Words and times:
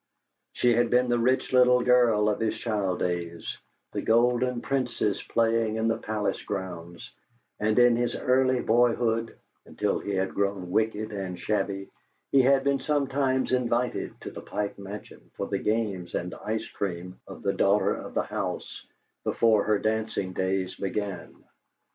She 0.53 0.73
had 0.73 0.89
been 0.89 1.09
the 1.09 1.19
Rich 1.19 1.53
Little 1.53 1.83
Girl 1.83 2.27
of 2.27 2.39
his 2.39 2.57
child 2.57 2.97
days, 3.01 3.59
the 3.91 4.01
golden 4.01 4.59
princess 4.59 5.21
playing 5.21 5.75
in 5.75 5.87
the 5.87 5.99
Palace 5.99 6.41
Grounds, 6.41 7.11
and 7.59 7.77
in 7.77 7.95
his 7.95 8.15
early 8.15 8.61
boyhood 8.61 9.37
(until 9.67 9.99
he 9.99 10.15
had 10.15 10.33
grown 10.33 10.71
wicked 10.71 11.11
and 11.11 11.39
shabby) 11.39 11.87
he 12.31 12.41
had 12.41 12.63
been 12.63 12.79
sometimes 12.79 13.51
invited 13.51 14.19
to 14.21 14.31
the 14.31 14.41
Pike 14.41 14.79
Mansion 14.79 15.29
for 15.35 15.45
the 15.45 15.59
games 15.59 16.15
and 16.15 16.33
ice 16.43 16.67
cream 16.67 17.19
of 17.27 17.43
the 17.43 17.53
daughter 17.53 17.93
of 17.93 18.15
the 18.15 18.23
house, 18.23 18.87
before 19.23 19.65
her 19.65 19.77
dancing 19.77 20.33
days 20.33 20.73
began. 20.73 21.43